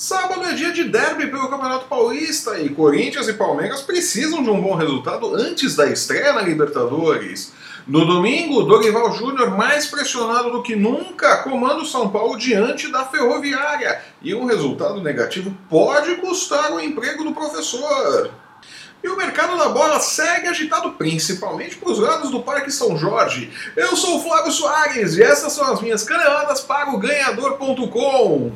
Sábado 0.00 0.42
é 0.46 0.54
dia 0.54 0.72
de 0.72 0.84
derby 0.84 1.26
pelo 1.26 1.50
Campeonato 1.50 1.84
Paulista 1.84 2.58
e 2.58 2.70
Corinthians 2.70 3.28
e 3.28 3.34
Palmeiras 3.34 3.82
precisam 3.82 4.42
de 4.42 4.48
um 4.48 4.58
bom 4.58 4.74
resultado 4.74 5.34
antes 5.34 5.76
da 5.76 5.90
estreia 5.90 6.32
na 6.32 6.40
Libertadores. 6.40 7.52
No 7.86 8.06
domingo, 8.06 8.62
Dorival 8.62 9.12
Júnior, 9.12 9.50
mais 9.50 9.88
pressionado 9.88 10.52
do 10.52 10.62
que 10.62 10.74
nunca, 10.74 11.42
comanda 11.42 11.82
o 11.82 11.84
São 11.84 12.08
Paulo 12.08 12.38
diante 12.38 12.90
da 12.90 13.04
Ferroviária. 13.04 14.00
E 14.22 14.34
um 14.34 14.46
resultado 14.46 15.02
negativo 15.02 15.54
pode 15.68 16.14
custar 16.14 16.72
o 16.72 16.80
emprego 16.80 17.22
do 17.22 17.34
professor. 17.34 18.30
E 19.04 19.08
o 19.08 19.18
mercado 19.18 19.58
da 19.58 19.68
bola 19.68 20.00
segue 20.00 20.48
agitado, 20.48 20.92
principalmente 20.92 21.76
para 21.76 21.90
os 21.90 21.98
lados 21.98 22.30
do 22.30 22.40
Parque 22.40 22.70
São 22.70 22.96
Jorge. 22.96 23.52
Eu 23.76 23.94
sou 23.94 24.16
o 24.16 24.22
Flávio 24.22 24.50
Soares 24.50 25.18
e 25.18 25.22
essas 25.22 25.52
são 25.52 25.70
as 25.70 25.82
minhas 25.82 26.02
caneladas 26.04 26.62
para 26.62 26.88
o 26.88 26.98
Ganhador.com. 26.98 28.50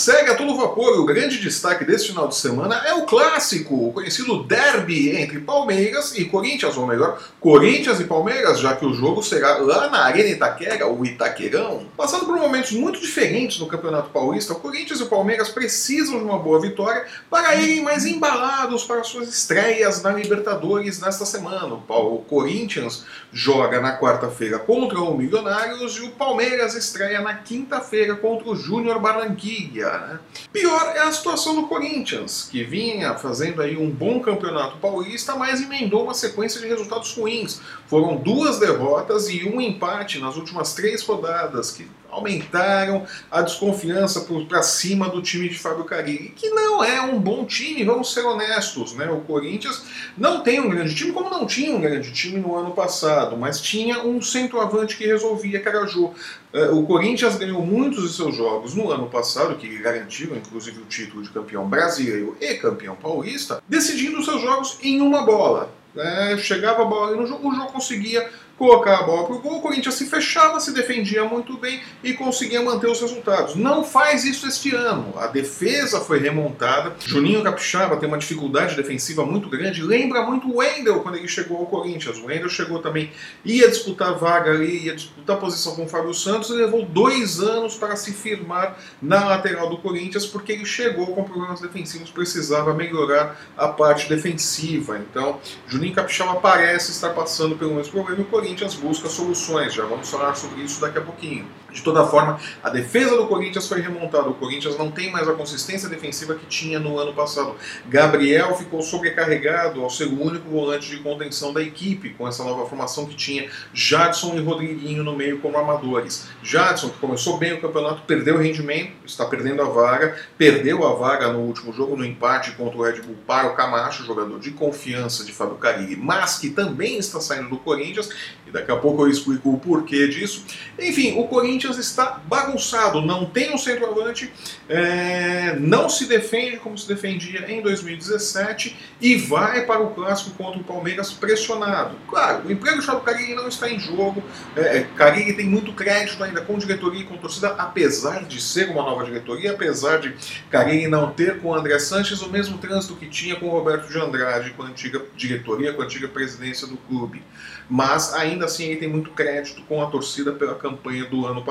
segue 0.00 0.30
a 0.30 0.34
todo 0.34 0.56
vapor. 0.56 0.98
O 0.98 1.04
grande 1.04 1.38
destaque 1.38 1.84
desse 1.84 2.08
final 2.08 2.26
de 2.26 2.34
semana 2.34 2.76
é 2.86 2.94
o 2.94 3.04
clássico, 3.04 3.88
o 3.88 3.92
conhecido 3.92 4.42
derby 4.42 5.16
entre 5.16 5.40
Palmeiras 5.40 6.16
e 6.16 6.24
Corinthians, 6.24 6.76
ou 6.76 6.86
melhor, 6.86 7.20
Corinthians 7.38 8.00
e 8.00 8.04
Palmeiras, 8.04 8.58
já 8.58 8.74
que 8.74 8.86
o 8.86 8.94
jogo 8.94 9.22
será 9.22 9.58
lá 9.58 9.90
na 9.90 10.04
Arena 10.04 10.30
Itaquera, 10.30 10.86
o 10.86 11.04
Itaquerão. 11.04 11.86
Passando 11.96 12.24
por 12.24 12.36
momentos 12.38 12.72
muito 12.72 13.00
diferentes 13.00 13.58
no 13.58 13.66
Campeonato 13.66 14.10
Paulista, 14.10 14.54
o 14.54 14.56
Corinthians 14.60 15.00
e 15.00 15.02
o 15.02 15.06
Palmeiras 15.06 15.50
precisam 15.50 16.18
de 16.18 16.24
uma 16.24 16.38
boa 16.38 16.60
vitória 16.60 17.04
para 17.28 17.54
irem 17.56 17.82
mais 17.82 18.06
embalados 18.06 18.84
para 18.84 19.04
suas 19.04 19.28
estreias 19.28 20.02
na 20.02 20.12
Libertadores 20.12 21.00
nesta 21.00 21.26
semana. 21.26 21.74
O 21.88 22.24
Corinthians 22.28 23.04
joga 23.32 23.80
na 23.80 23.98
quarta-feira 23.98 24.58
contra 24.58 24.98
o 24.98 25.16
Milionários 25.16 25.96
e 25.98 26.02
o 26.02 26.10
Palmeiras 26.10 26.74
estreia 26.74 27.20
na 27.20 27.34
quinta-feira 27.34 28.16
contra 28.16 28.48
o 28.48 28.56
Júnior 28.56 28.98
Barranquilla 28.98 29.89
né? 29.98 30.20
Pior 30.52 30.92
é 30.94 31.00
a 31.00 31.12
situação 31.12 31.54
do 31.54 31.66
Corinthians, 31.66 32.48
que 32.50 32.64
vinha 32.64 33.14
fazendo 33.14 33.62
aí 33.62 33.76
um 33.76 33.90
bom 33.90 34.20
campeonato 34.20 34.78
paulista, 34.78 35.34
mas 35.36 35.60
emendou 35.60 36.04
uma 36.04 36.14
sequência 36.14 36.60
de 36.60 36.66
resultados 36.66 37.12
ruins. 37.14 37.60
Foram 37.86 38.16
duas 38.16 38.58
derrotas 38.58 39.28
e 39.28 39.44
um 39.48 39.60
empate 39.60 40.18
nas 40.18 40.36
últimas 40.36 40.74
três 40.74 41.02
rodadas, 41.02 41.70
que 41.72 41.86
aumentaram 42.10 43.06
a 43.30 43.42
desconfiança 43.42 44.26
para 44.48 44.62
cima 44.62 45.08
do 45.08 45.22
time 45.22 45.48
de 45.48 45.58
Fábio 45.58 45.84
Carilli, 45.84 46.30
que 46.36 46.50
não 46.50 46.82
é 46.82 47.00
um 47.00 47.18
bom 47.18 47.44
time, 47.44 47.84
vamos 47.84 48.12
ser 48.12 48.24
honestos, 48.24 48.94
né? 48.94 49.10
O 49.10 49.20
Corinthians 49.20 49.84
não 50.16 50.42
tem 50.42 50.60
um 50.60 50.68
grande 50.68 50.94
time, 50.94 51.12
como 51.12 51.30
não 51.30 51.46
tinha 51.46 51.74
um 51.74 51.80
grande 51.80 52.12
time 52.12 52.38
no 52.38 52.56
ano 52.56 52.72
passado, 52.72 53.36
mas 53.36 53.60
tinha 53.60 54.02
um 54.02 54.20
centroavante 54.20 54.96
que 54.96 55.06
resolvia, 55.06 55.62
Jô. 55.86 56.12
É, 56.52 56.68
o 56.68 56.82
Corinthians 56.82 57.36
ganhou 57.36 57.64
muitos 57.64 58.10
de 58.10 58.16
seus 58.16 58.34
jogos 58.34 58.74
no 58.74 58.90
ano 58.90 59.08
passado, 59.08 59.54
que 59.56 59.78
garantiram 59.78 60.36
inclusive 60.36 60.80
o 60.80 60.84
título 60.84 61.22
de 61.22 61.30
campeão 61.30 61.68
brasileiro 61.68 62.36
e 62.40 62.54
campeão 62.54 62.96
paulista, 62.96 63.62
decidindo 63.68 64.22
seus 64.24 64.42
jogos 64.42 64.78
em 64.82 65.00
uma 65.00 65.22
bola. 65.22 65.72
É, 65.96 66.36
chegava 66.36 66.82
a 66.82 66.84
bola 66.84 67.26
jogo, 67.26 67.48
o 67.48 67.54
jogo 67.54 67.72
conseguia 67.72 68.28
colocar 68.60 68.98
a 68.98 69.02
bola 69.04 69.26
para 69.26 69.36
o 69.36 69.38
gol, 69.38 69.56
o 69.56 69.62
Corinthians 69.62 69.94
se 69.94 70.04
fechava, 70.04 70.60
se 70.60 70.74
defendia 70.74 71.24
muito 71.24 71.56
bem 71.56 71.80
e 72.04 72.12
conseguia 72.12 72.60
manter 72.60 72.88
os 72.88 73.00
resultados. 73.00 73.54
Não 73.54 73.82
faz 73.82 74.26
isso 74.26 74.46
este 74.46 74.74
ano. 74.76 75.14
A 75.18 75.28
defesa 75.28 75.98
foi 75.98 76.18
remontada. 76.18 76.94
Juninho 77.06 77.42
Capixaba 77.42 77.96
tem 77.96 78.06
uma 78.06 78.18
dificuldade 78.18 78.76
defensiva 78.76 79.24
muito 79.24 79.48
grande. 79.48 79.82
Lembra 79.82 80.26
muito 80.26 80.46
o 80.46 80.58
Wendel 80.58 81.00
quando 81.00 81.16
ele 81.16 81.26
chegou 81.26 81.56
ao 81.56 81.64
Corinthians. 81.64 82.18
O 82.18 82.26
Wendel 82.26 82.50
chegou 82.50 82.80
também, 82.80 83.10
ia 83.46 83.66
disputar 83.66 84.18
vaga 84.18 84.50
ali, 84.50 84.84
ia 84.84 84.94
disputar 84.94 85.38
posição 85.38 85.74
com 85.74 85.84
o 85.86 85.88
Fábio 85.88 86.12
Santos 86.12 86.50
e 86.50 86.52
levou 86.52 86.84
dois 86.84 87.40
anos 87.40 87.76
para 87.76 87.96
se 87.96 88.12
firmar 88.12 88.76
na 89.00 89.24
lateral 89.24 89.70
do 89.70 89.78
Corinthians 89.78 90.26
porque 90.26 90.52
ele 90.52 90.66
chegou 90.66 91.06
com 91.14 91.24
problemas 91.24 91.62
defensivos, 91.62 92.10
precisava 92.10 92.74
melhorar 92.74 93.40
a 93.56 93.68
parte 93.68 94.06
defensiva. 94.06 94.98
Então, 94.98 95.40
Juninho 95.66 95.94
Capixaba 95.94 96.38
parece 96.38 96.90
estar 96.90 97.14
passando 97.14 97.56
pelo 97.56 97.74
mesmo 97.74 97.92
problema 97.92 98.20
e 98.20 98.22
o 98.22 98.26
Corinthians 98.26 98.49
Corinthians 98.50 98.74
busca 98.74 99.08
soluções, 99.08 99.74
já 99.74 99.84
vamos 99.84 100.10
falar 100.10 100.34
sobre 100.34 100.62
isso 100.62 100.80
daqui 100.80 100.98
a 100.98 101.02
pouquinho. 101.02 101.46
De 101.72 101.82
toda 101.82 102.06
forma, 102.06 102.38
a 102.62 102.70
defesa 102.70 103.16
do 103.16 103.26
Corinthians 103.26 103.68
foi 103.68 103.80
remontada. 103.80 104.28
O 104.28 104.34
Corinthians 104.34 104.76
não 104.76 104.90
tem 104.90 105.10
mais 105.10 105.28
a 105.28 105.32
consistência 105.32 105.88
defensiva 105.88 106.34
que 106.34 106.46
tinha 106.46 106.78
no 106.78 106.98
ano 106.98 107.12
passado. 107.12 107.54
Gabriel 107.88 108.56
ficou 108.56 108.82
sobrecarregado 108.82 109.82
ao 109.82 109.90
ser 109.90 110.06
o 110.06 110.22
único 110.22 110.48
volante 110.48 110.90
de 110.90 110.98
contenção 110.98 111.52
da 111.52 111.62
equipe, 111.62 112.10
com 112.10 112.26
essa 112.26 112.42
nova 112.44 112.66
formação 112.66 113.06
que 113.06 113.14
tinha 113.14 113.48
Jadson 113.72 114.34
e 114.36 114.40
Rodriguinho 114.40 115.02
no 115.02 115.16
meio 115.16 115.38
como 115.40 115.58
amadores. 115.58 116.28
Jadson, 116.42 116.90
que 116.90 116.98
começou 116.98 117.38
bem 117.38 117.52
o 117.52 117.60
campeonato, 117.60 118.02
perdeu 118.02 118.36
o 118.36 118.38
rendimento, 118.38 118.92
está 119.06 119.24
perdendo 119.24 119.62
a 119.62 119.66
vaga, 119.66 120.16
perdeu 120.36 120.86
a 120.86 120.94
vaga 120.94 121.32
no 121.32 121.40
último 121.40 121.72
jogo, 121.72 121.96
no 121.96 122.04
empate 122.04 122.52
contra 122.52 122.78
o 122.78 122.82
Red 122.82 123.02
Bull 123.02 123.16
para 123.26 123.48
o 123.48 123.54
Camacho, 123.54 124.04
jogador 124.04 124.38
de 124.38 124.50
confiança 124.50 125.24
de 125.24 125.32
Fábio 125.32 125.56
Carilli, 125.56 125.96
mas 125.96 126.38
que 126.38 126.50
também 126.50 126.98
está 126.98 127.20
saindo 127.20 127.50
do 127.50 127.58
Corinthians 127.58 128.10
e 128.46 128.50
daqui 128.50 128.70
a 128.70 128.76
pouco 128.76 129.02
eu 129.02 129.08
explico 129.08 129.50
o 129.50 129.58
porquê 129.58 130.08
disso. 130.08 130.44
Enfim, 130.78 131.18
o 131.18 131.26
Corinthians 131.28 131.59
está 131.68 132.20
bagunçado, 132.26 133.00
não 133.00 133.24
tem 133.26 133.54
um 133.54 133.58
centroavante, 133.58 134.32
é, 134.68 135.56
não 135.58 135.88
se 135.88 136.06
defende 136.06 136.56
como 136.58 136.76
se 136.76 136.86
defendia 136.88 137.50
em 137.50 137.60
2017 137.62 138.76
e 139.00 139.16
vai 139.16 139.64
para 139.66 139.80
o 139.80 139.90
clássico 139.90 140.30
contra 140.36 140.60
o 140.60 140.64
Palmeiras 140.64 141.12
pressionado. 141.12 141.96
Claro, 142.08 142.46
o 142.46 142.52
emprego 142.52 142.78
do 142.78 142.84
Thiago 142.84 143.00
Carilli 143.00 143.34
não 143.34 143.48
está 143.48 143.68
em 143.68 143.78
jogo, 143.78 144.22
é, 144.56 144.86
Carilli 144.96 145.32
tem 145.32 145.46
muito 145.46 145.72
crédito 145.72 146.22
ainda 146.22 146.40
com 146.40 146.58
diretoria 146.58 147.00
e 147.00 147.04
com 147.04 147.16
torcida, 147.16 147.48
apesar 147.58 148.24
de 148.24 148.40
ser 148.40 148.70
uma 148.70 148.82
nova 148.82 149.04
diretoria, 149.04 149.52
apesar 149.52 149.98
de 149.98 150.14
Carilli 150.50 150.88
não 150.88 151.10
ter 151.12 151.40
com 151.40 151.48
o 151.48 151.54
André 151.54 151.78
Sanches 151.78 152.22
o 152.22 152.30
mesmo 152.30 152.58
trânsito 152.58 152.96
que 152.96 153.06
tinha 153.06 153.36
com 153.36 153.46
o 153.46 153.50
Roberto 153.50 153.88
de 153.90 153.98
Andrade, 153.98 154.50
com 154.50 154.62
a 154.62 154.66
antiga 154.66 155.02
diretoria, 155.16 155.72
com 155.72 155.82
a 155.82 155.84
antiga 155.84 156.08
presidência 156.08 156.66
do 156.66 156.76
clube. 156.76 157.22
Mas 157.68 158.12
ainda 158.14 158.46
assim 158.46 158.64
ele 158.64 158.80
tem 158.80 158.88
muito 158.88 159.10
crédito 159.10 159.62
com 159.62 159.82
a 159.82 159.86
torcida 159.86 160.32
pela 160.32 160.54
campanha 160.54 161.04
do 161.04 161.26
ano 161.26 161.44
passado. 161.44 161.49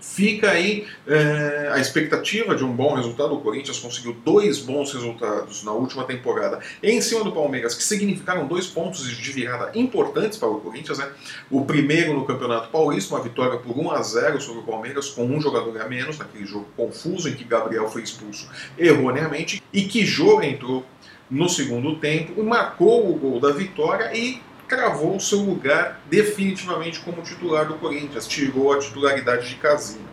Fica 0.00 0.50
aí 0.50 0.86
é, 1.06 1.70
a 1.72 1.80
expectativa 1.80 2.54
de 2.54 2.64
um 2.64 2.72
bom 2.72 2.94
resultado. 2.94 3.34
O 3.34 3.40
Corinthians 3.40 3.78
conseguiu 3.78 4.16
dois 4.24 4.58
bons 4.58 4.92
resultados 4.92 5.64
na 5.64 5.72
última 5.72 6.04
temporada 6.04 6.60
em 6.82 7.00
cima 7.00 7.24
do 7.24 7.32
Palmeiras, 7.32 7.74
que 7.74 7.82
significaram 7.82 8.46
dois 8.46 8.66
pontos 8.66 9.08
de 9.08 9.32
virada 9.32 9.72
importantes 9.74 10.38
para 10.38 10.48
o 10.48 10.60
Corinthians. 10.60 10.98
Né? 10.98 11.08
O 11.50 11.64
primeiro 11.64 12.12
no 12.14 12.24
Campeonato 12.24 12.68
Paulista, 12.68 13.14
uma 13.14 13.22
vitória 13.22 13.58
por 13.58 13.76
1 13.76 13.90
a 13.90 14.02
0 14.02 14.40
sobre 14.40 14.60
o 14.60 14.64
Palmeiras, 14.64 15.08
com 15.08 15.24
um 15.24 15.40
jogador 15.40 15.80
a 15.80 15.88
menos, 15.88 16.18
naquele 16.18 16.46
jogo 16.46 16.66
confuso 16.76 17.28
em 17.28 17.34
que 17.34 17.44
Gabriel 17.44 17.88
foi 17.88 18.02
expulso 18.02 18.48
erroneamente, 18.78 19.62
e 19.72 19.82
que 19.82 20.04
jogo 20.04 20.42
entrou 20.42 20.84
no 21.30 21.48
segundo 21.48 21.96
tempo 21.96 22.40
marcou 22.42 23.10
o 23.10 23.14
gol 23.16 23.40
da 23.40 23.50
vitória 23.50 24.16
e 24.16 24.40
cravou 24.66 25.18
seu 25.20 25.40
lugar 25.40 26.00
definitivamente 26.10 27.00
como 27.00 27.22
titular 27.22 27.66
do 27.66 27.74
Corinthians, 27.74 28.26
tirou 28.26 28.72
a 28.72 28.78
titularidade 28.78 29.48
de 29.48 29.54
Casinha. 29.56 30.06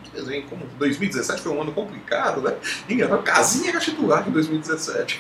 Como 0.48 0.66
2017 0.78 1.42
foi 1.42 1.52
um 1.52 1.62
ano 1.62 1.72
complicado, 1.72 2.40
né? 2.42 2.56
Engraçado, 2.88 3.24
Casinha 3.24 3.70
era 3.70 3.80
titular 3.80 4.28
em 4.28 4.32
2017. 4.32 5.20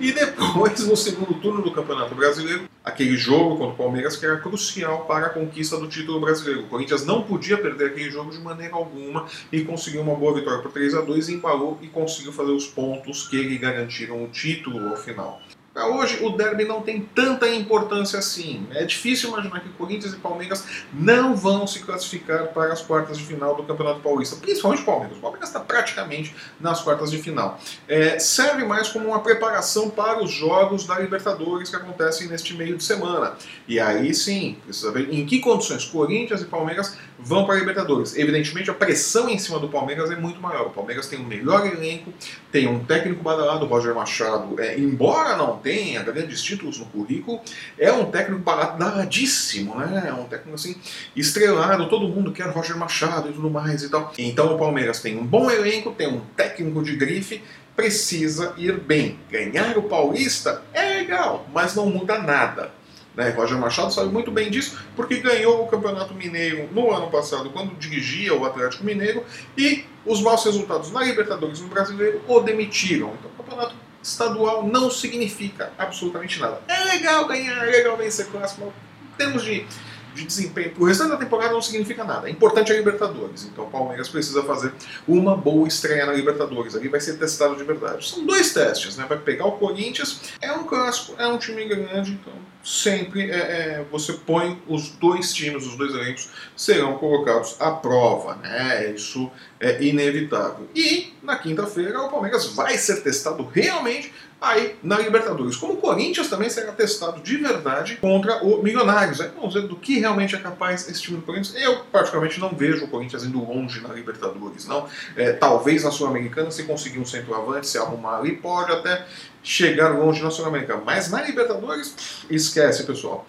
E 0.00 0.12
depois, 0.12 0.86
no 0.86 0.96
segundo 0.96 1.34
turno 1.34 1.62
do 1.62 1.72
Campeonato 1.72 2.14
Brasileiro, 2.14 2.68
aquele 2.84 3.16
jogo 3.16 3.56
contra 3.56 3.74
o 3.74 3.76
Palmeiras 3.76 4.16
que 4.16 4.24
era 4.24 4.38
crucial 4.38 5.04
para 5.06 5.26
a 5.26 5.30
conquista 5.30 5.76
do 5.76 5.88
título 5.88 6.20
brasileiro. 6.20 6.62
O 6.62 6.68
Corinthians 6.68 7.04
não 7.04 7.22
podia 7.22 7.58
perder 7.58 7.86
aquele 7.86 8.10
jogo 8.10 8.30
de 8.30 8.38
maneira 8.38 8.74
alguma 8.74 9.26
e 9.50 9.62
conseguiu 9.62 10.02
uma 10.02 10.14
boa 10.14 10.34
vitória 10.34 10.62
por 10.62 10.70
3 10.70 10.94
a 10.94 11.00
2 11.00 11.30
embalou 11.30 11.78
e 11.82 11.88
conseguiu 11.88 12.32
fazer 12.32 12.52
os 12.52 12.66
pontos 12.66 13.26
que 13.26 13.42
lhe 13.42 13.58
garantiram 13.58 14.22
o 14.22 14.28
título 14.28 14.88
ao 14.88 14.96
final. 14.96 15.42
Para 15.74 15.88
hoje, 15.88 16.24
o 16.24 16.30
derby 16.30 16.64
não 16.64 16.82
tem 16.82 17.00
tanta 17.00 17.48
importância 17.48 18.16
assim. 18.16 18.64
É 18.70 18.84
difícil 18.84 19.30
imaginar 19.30 19.58
que 19.58 19.68
Corinthians 19.70 20.12
e 20.12 20.16
Palmeiras 20.16 20.64
não 20.92 21.34
vão 21.34 21.66
se 21.66 21.80
classificar 21.80 22.46
para 22.52 22.72
as 22.72 22.80
quartas 22.80 23.18
de 23.18 23.24
final 23.24 23.56
do 23.56 23.64
Campeonato 23.64 23.98
Paulista, 23.98 24.36
principalmente 24.36 24.82
o 24.82 24.84
Palmeiras. 24.84 25.18
O 25.18 25.20
Palmeiras 25.20 25.48
está 25.48 25.58
praticamente 25.58 26.32
nas 26.60 26.80
quartas 26.80 27.10
de 27.10 27.18
final. 27.18 27.58
É, 27.88 28.20
serve 28.20 28.64
mais 28.64 28.88
como 28.88 29.08
uma 29.08 29.18
preparação 29.18 29.90
para 29.90 30.22
os 30.22 30.30
jogos 30.30 30.86
da 30.86 30.96
Libertadores 30.96 31.70
que 31.70 31.74
acontecem 31.74 32.28
neste 32.28 32.54
meio 32.54 32.76
de 32.76 32.84
semana. 32.84 33.34
E 33.66 33.80
aí 33.80 34.14
sim, 34.14 34.56
precisa 34.64 34.92
ver 34.92 35.12
em 35.12 35.26
que 35.26 35.40
condições 35.40 35.84
Corinthians 35.84 36.40
e 36.40 36.44
Palmeiras 36.44 36.96
vão 37.18 37.46
para 37.46 37.56
a 37.56 37.58
Libertadores. 37.58 38.16
Evidentemente, 38.16 38.70
a 38.70 38.74
pressão 38.74 39.28
em 39.28 39.38
cima 39.38 39.58
do 39.58 39.68
Palmeiras 39.68 40.08
é 40.12 40.16
muito 40.16 40.40
maior. 40.40 40.66
O 40.66 40.70
Palmeiras 40.70 41.08
tem 41.08 41.18
o 41.18 41.22
um 41.22 41.26
melhor 41.26 41.66
elenco, 41.66 42.12
tem 42.52 42.68
um 42.68 42.84
técnico 42.84 43.24
badalado, 43.24 43.66
Roger 43.66 43.92
Machado, 43.92 44.60
é, 44.60 44.78
embora 44.78 45.36
não 45.36 45.63
tenha 45.64 46.02
grandes 46.02 46.42
títulos 46.42 46.78
no 46.78 46.84
currículo, 46.86 47.40
é 47.78 47.90
um 47.90 48.10
técnico 48.10 48.42
baladíssimo, 48.42 49.74
né? 49.76 50.04
É 50.06 50.12
um 50.12 50.24
técnico 50.24 50.54
assim, 50.54 50.76
estrelado, 51.16 51.88
todo 51.88 52.06
mundo 52.06 52.30
quer 52.30 52.48
Roger 52.48 52.76
Machado 52.76 53.30
e 53.30 53.32
tudo 53.32 53.50
mais 53.50 53.82
e 53.82 53.88
tal. 53.88 54.12
Então 54.18 54.54
o 54.54 54.58
Palmeiras 54.58 55.00
tem 55.00 55.18
um 55.18 55.24
bom 55.24 55.50
elenco, 55.50 55.90
tem 55.90 56.06
um 56.06 56.20
técnico 56.36 56.82
de 56.82 56.94
grife 56.94 57.42
precisa 57.74 58.54
ir 58.56 58.78
bem. 58.78 59.18
Ganhar 59.30 59.76
o 59.76 59.82
Paulista 59.82 60.62
é 60.72 60.98
legal, 60.98 61.46
mas 61.52 61.74
não 61.74 61.86
muda 61.86 62.18
nada. 62.18 62.70
Né? 63.14 63.30
Roger 63.30 63.58
Machado 63.58 63.92
sabe 63.92 64.10
muito 64.10 64.30
bem 64.30 64.50
disso, 64.50 64.78
porque 64.96 65.18
ganhou 65.18 65.62
o 65.62 65.68
Campeonato 65.68 66.14
Mineiro 66.14 66.68
no 66.72 66.92
ano 66.92 67.08
passado, 67.10 67.50
quando 67.50 67.76
dirigia 67.76 68.34
o 68.34 68.44
Atlético 68.44 68.84
Mineiro, 68.84 69.24
e 69.56 69.84
os 70.04 70.20
maus 70.20 70.44
resultados 70.44 70.90
na 70.90 71.02
Libertadores 71.04 71.60
no 71.60 71.68
Brasileiro 71.68 72.22
o 72.26 72.40
demitiram. 72.40 73.12
Então, 73.18 73.30
o 73.30 73.42
Campeonato 73.42 73.74
Estadual 74.04 74.66
não 74.66 74.90
significa 74.90 75.72
absolutamente 75.78 76.38
nada. 76.38 76.60
É 76.68 76.84
legal 76.84 77.26
ganhar, 77.26 77.66
é 77.66 77.70
legal 77.70 77.96
vencer 77.96 78.26
clássico, 78.26 78.66
mas 78.66 78.74
em 79.14 79.16
termos 79.16 79.42
de 79.42 79.66
de 80.14 80.24
desempenho 80.24 80.70
para 80.70 80.82
o 80.82 80.86
restante 80.86 81.10
da 81.10 81.16
temporada 81.16 81.52
não 81.52 81.60
significa 81.60 82.04
nada. 82.04 82.28
É 82.28 82.30
importante 82.30 82.72
a 82.72 82.76
Libertadores. 82.76 83.44
Então 83.44 83.64
o 83.64 83.70
Palmeiras 83.70 84.08
precisa 84.08 84.42
fazer 84.42 84.72
uma 85.06 85.36
boa 85.36 85.66
estreia 85.66 86.06
na 86.06 86.12
Libertadores. 86.12 86.74
Ali 86.74 86.88
vai 86.88 87.00
ser 87.00 87.18
testado 87.18 87.56
de 87.56 87.64
verdade. 87.64 88.08
São 88.08 88.24
dois 88.24 88.52
testes, 88.52 88.96
né? 88.96 89.04
Vai 89.08 89.18
pegar 89.18 89.46
o 89.46 89.52
Corinthians, 89.52 90.20
é 90.40 90.52
um 90.52 90.64
clássico, 90.64 91.14
é 91.18 91.26
um 91.26 91.36
time 91.36 91.64
grande, 91.64 92.12
então 92.12 92.32
sempre 92.64 93.30
é, 93.30 93.36
é, 93.36 93.84
você 93.90 94.14
põe 94.14 94.60
os 94.66 94.88
dois 94.88 95.34
times, 95.34 95.66
os 95.66 95.76
dois 95.76 95.92
elencos 95.94 96.30
serão 96.56 96.96
colocados 96.96 97.56
à 97.60 97.70
prova, 97.70 98.36
né? 98.36 98.90
Isso 98.92 99.30
é 99.60 99.82
inevitável. 99.82 100.66
E 100.74 101.12
na 101.22 101.36
quinta-feira 101.36 102.00
o 102.00 102.08
Palmeiras 102.08 102.46
vai 102.54 102.78
ser 102.78 103.02
testado 103.02 103.44
realmente 103.44 104.12
aí 104.48 104.76
na 104.82 104.98
Libertadores. 104.98 105.56
Como 105.56 105.74
o 105.74 105.76
Corinthians 105.76 106.28
também 106.28 106.48
será 106.50 106.72
testado 106.72 107.20
de 107.20 107.36
verdade 107.36 107.96
contra 107.96 108.44
o 108.44 108.62
Milionários. 108.62 109.18
Vamos 109.36 109.54
ver 109.54 109.62
do 109.62 109.76
que 109.76 109.98
realmente 109.98 110.34
é 110.34 110.38
capaz 110.38 110.88
esse 110.88 111.00
time 111.02 111.18
do 111.18 111.22
Corinthians. 111.22 111.54
Eu, 111.60 111.84
particularmente, 111.92 112.38
não 112.40 112.50
vejo 112.50 112.84
o 112.84 112.88
Corinthians 112.88 113.24
indo 113.24 113.38
longe 113.38 113.80
na 113.80 113.92
Libertadores. 113.92 114.66
não. 114.66 114.86
É, 115.16 115.32
talvez 115.32 115.84
na 115.84 115.90
Sul-Americana, 115.90 116.50
se 116.50 116.64
conseguir 116.64 116.98
um 116.98 117.04
centroavante, 117.04 117.66
se 117.66 117.78
arrumar 117.78 118.18
ali, 118.18 118.36
pode 118.36 118.72
até 118.72 119.06
chegar 119.42 119.88
longe 119.88 120.22
na 120.22 120.30
Sul-Americana. 120.30 120.82
Mas 120.84 121.10
na 121.10 121.22
Libertadores, 121.22 122.24
esquece, 122.30 122.84
pessoal. 122.84 123.26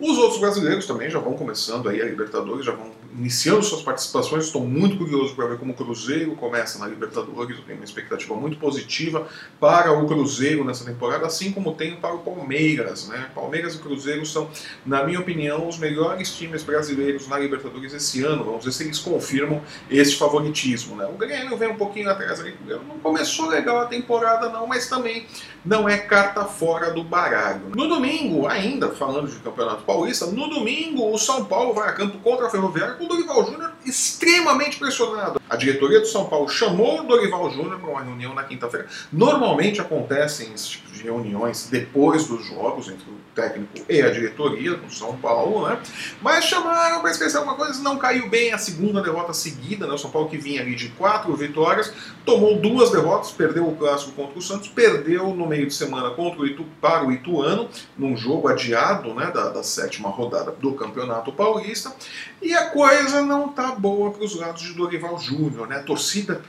Os 0.00 0.16
outros 0.16 0.40
brasileiros 0.40 0.86
também 0.86 1.10
já 1.10 1.18
vão 1.18 1.34
começando 1.34 1.88
aí 1.88 2.00
a 2.00 2.04
Libertadores, 2.04 2.64
já 2.64 2.72
vão 2.72 2.92
iniciando 3.16 3.62
suas 3.62 3.82
participações. 3.82 4.44
Estou 4.44 4.66
muito 4.66 4.96
curioso 4.96 5.34
para 5.34 5.46
ver 5.46 5.58
como 5.58 5.72
o 5.72 5.74
Cruzeiro 5.74 6.34
começa 6.36 6.78
na 6.78 6.86
Libertadores. 6.86 7.56
Eu 7.56 7.64
tenho 7.64 7.78
uma 7.78 7.84
expectativa 7.84 8.34
muito 8.34 8.58
positiva 8.58 9.26
para 9.58 9.92
o 9.92 10.06
Cruzeiro 10.06 10.64
nessa 10.64 10.84
temporada, 10.84 11.26
assim 11.26 11.52
como 11.52 11.74
tenho 11.74 11.96
para 11.96 12.14
o 12.14 12.18
Palmeiras. 12.18 13.08
Né? 13.08 13.30
Palmeiras 13.34 13.74
e 13.74 13.78
Cruzeiro 13.78 14.24
são, 14.26 14.50
na 14.84 15.02
minha 15.04 15.20
opinião, 15.20 15.68
os 15.68 15.78
melhores 15.78 16.34
times 16.36 16.62
brasileiros 16.62 17.28
na 17.28 17.38
Libertadores 17.38 17.92
esse 17.92 18.22
ano. 18.22 18.44
Vamos 18.44 18.64
ver 18.64 18.72
se 18.72 18.84
eles 18.84 18.98
confirmam 18.98 19.62
esse 19.90 20.16
favoritismo. 20.16 20.96
Né? 20.96 21.06
O 21.06 21.16
Grêmio 21.16 21.56
vem 21.56 21.68
um 21.68 21.76
pouquinho 21.76 22.10
atrás. 22.10 22.42
Não 22.66 22.98
começou 23.00 23.48
legal 23.48 23.78
a 23.78 23.86
temporada, 23.86 24.48
não, 24.50 24.66
mas 24.66 24.88
também 24.88 25.26
não 25.64 25.88
é 25.88 25.98
carta 25.98 26.44
fora 26.44 26.90
do 26.90 27.02
baralho. 27.02 27.70
No 27.74 27.88
domingo, 27.88 28.46
ainda 28.46 28.90
falando 28.90 29.28
de 29.28 29.38
Campeonato 29.38 29.82
Paulista, 29.82 30.26
no 30.26 30.48
domingo 30.48 31.12
o 31.12 31.18
São 31.18 31.44
Paulo 31.44 31.72
vai 31.72 31.88
a 31.88 31.92
campo 31.92 32.18
contra 32.18 32.46
a 32.46 32.50
Ferroviária 32.50 32.97
com 32.98 33.04
o 33.04 33.08
Dorival 33.08 33.46
Júnior 33.46 33.72
extremamente 33.86 34.78
pressionado. 34.78 35.40
A 35.48 35.56
diretoria 35.56 36.00
do 36.00 36.06
São 36.06 36.26
Paulo 36.26 36.48
chamou 36.48 37.00
o 37.00 37.04
Dorival 37.04 37.50
Júnior 37.50 37.78
para 37.78 37.90
uma 37.90 38.02
reunião 38.02 38.34
na 38.34 38.44
quinta-feira. 38.44 38.86
Normalmente 39.10 39.80
acontecem 39.80 40.52
esse 40.52 40.70
tipo 40.70 40.90
de 40.90 41.02
reuniões 41.02 41.68
depois 41.70 42.26
dos 42.26 42.44
jogos 42.44 42.88
entre 42.88 43.08
o 43.08 43.16
técnico 43.34 43.70
e 43.88 44.02
a 44.02 44.10
diretoria 44.10 44.74
do 44.74 44.92
São 44.92 45.16
Paulo, 45.16 45.68
né? 45.68 45.80
Mas 46.20 46.44
chamaram 46.44 47.00
para 47.00 47.10
esquecer 47.10 47.36
alguma 47.38 47.54
coisa, 47.54 47.80
não 47.82 47.96
caiu 47.96 48.28
bem 48.28 48.52
a 48.52 48.58
segunda 48.58 49.00
derrota 49.00 49.32
seguida, 49.32 49.86
né? 49.86 49.94
O 49.94 49.98
São 49.98 50.10
Paulo 50.10 50.28
que 50.28 50.36
vinha 50.36 50.60
ali 50.60 50.74
de 50.74 50.88
quatro 50.90 51.34
vitórias, 51.36 51.92
tomou 52.26 52.58
duas 52.58 52.90
derrotas, 52.90 53.30
perdeu 53.30 53.66
o 53.66 53.76
clássico 53.76 54.12
contra 54.12 54.38
o 54.38 54.42
Santos, 54.42 54.68
perdeu 54.68 55.28
no 55.28 55.46
meio 55.46 55.66
de 55.66 55.74
semana 55.74 56.10
contra 56.10 56.40
o 56.40 56.46
Itu, 56.46 56.64
para 56.80 57.06
o 57.06 57.12
Ituano, 57.12 57.70
num 57.96 58.16
jogo 58.16 58.48
adiado, 58.48 59.14
né, 59.14 59.30
da, 59.30 59.50
da 59.50 59.62
sétima 59.62 60.08
rodada 60.08 60.50
do 60.50 60.74
Campeonato 60.74 61.32
Paulista, 61.32 61.94
e 62.42 62.52
a 62.54 62.66
coisa 62.66 62.87
não 63.22 63.50
está 63.50 63.72
boa 63.72 64.10
para 64.10 64.24
os 64.24 64.34
lados 64.34 64.62
de 64.62 64.72
Dorival 64.74 65.18
Júnior, 65.18 65.68
né? 65.68 65.76
A 65.76 65.82
torcida 65.82 66.42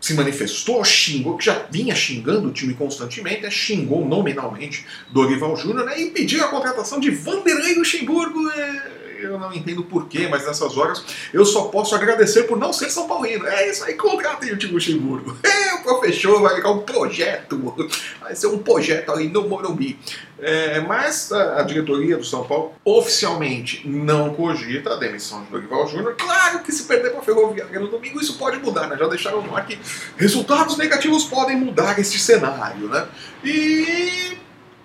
se 0.00 0.14
manifestou, 0.14 0.84
xingou, 0.84 1.36
que 1.36 1.44
já 1.44 1.66
vinha 1.70 1.94
xingando 1.94 2.48
o 2.48 2.52
time 2.52 2.74
constantemente, 2.74 3.42
né, 3.42 3.50
xingou 3.50 4.06
nominalmente 4.06 4.86
Dorival 5.10 5.56
Júnior 5.56 5.86
né, 5.86 6.00
e 6.00 6.10
pediu 6.10 6.44
a 6.44 6.48
contratação 6.48 7.00
de 7.00 7.10
Vanderlei 7.10 7.74
Luxemburgo. 7.74 8.48
É, 8.50 9.07
eu 9.22 9.38
não 9.38 9.52
entendo 9.52 9.82
porquê, 9.82 10.28
mas 10.28 10.46
nessas 10.46 10.76
horas 10.76 11.04
eu 11.32 11.44
só 11.44 11.64
posso 11.64 11.94
agradecer 11.94 12.44
por 12.44 12.58
não 12.58 12.72
ser 12.72 12.90
São 12.90 13.06
Paulino. 13.06 13.46
É 13.46 13.68
isso 13.68 13.84
aí, 13.84 13.94
contratem 13.94 14.52
o 14.52 14.56
time 14.56 14.72
Luxemburgo. 14.72 15.36
É, 15.58 15.74
o 15.74 15.82
professor 15.82 16.40
vai 16.40 16.56
ficar 16.56 16.70
um 16.70 16.80
projeto, 16.80 17.74
vai 18.20 18.34
ser 18.34 18.46
um 18.46 18.58
projeto 18.58 19.10
ali 19.10 19.28
no 19.28 19.48
Morumbi. 19.48 19.98
É, 20.40 20.80
mas 20.80 21.32
a, 21.32 21.60
a, 21.60 21.62
diretoria 21.62 22.16
do 22.16 22.24
São 22.24 22.44
Paulo 22.44 22.72
oficialmente 22.84 23.86
não 23.88 24.34
cogita 24.34 24.94
a 24.94 24.96
demissão 24.96 25.42
de 25.44 25.50
Dorival 25.50 25.88
Júnior. 25.88 26.14
Claro 26.16 26.60
que 26.60 26.70
se 26.70 26.84
perder 26.84 27.10
para 27.10 27.20
a 27.20 27.22
Ferroviária 27.22 27.80
no 27.80 27.88
domingo, 27.88 28.20
isso 28.20 28.38
pode 28.38 28.58
mudar, 28.58 28.86
né? 28.86 28.96
Já 28.96 29.08
deixaram 29.08 29.42
no 29.42 29.56
ar 29.56 29.66
que 29.66 29.78
resultados 30.16 30.76
negativos 30.76 31.24
podem 31.24 31.56
mudar 31.56 31.98
este 31.98 32.20
cenário, 32.20 32.88
né? 32.88 33.08
E 33.42 34.38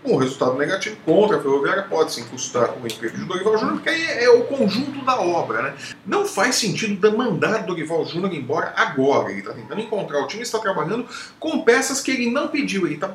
um 0.05 0.17
resultado 0.17 0.57
negativo 0.57 0.97
contra 1.05 1.37
a 1.37 1.41
Ferroviária 1.41 1.83
pode 1.83 2.13
se 2.13 2.21
incrustar 2.21 2.69
com 2.69 2.81
o 2.81 2.87
emprego 2.87 3.17
de 3.17 3.25
Dorival 3.25 3.57
Júnior, 3.57 3.75
porque 3.75 3.89
aí 3.89 4.03
é 4.23 4.29
o 4.29 4.43
conjunto 4.43 5.03
da 5.05 5.19
obra, 5.19 5.61
né? 5.61 5.73
Não 6.05 6.25
faz 6.25 6.55
sentido 6.55 7.17
mandar 7.17 7.65
Dorival 7.65 8.05
Júnior 8.05 8.33
embora 8.33 8.73
agora. 8.75 9.31
Ele 9.31 9.39
está 9.39 9.53
tentando 9.53 9.81
encontrar 9.81 10.21
o 10.21 10.27
time, 10.27 10.43
está 10.43 10.59
trabalhando 10.59 11.07
com 11.39 11.63
peças 11.63 12.01
que 12.01 12.11
ele 12.11 12.29
não 12.29 12.47
pediu. 12.47 12.85
Ele 12.85 12.95
está 12.95 13.13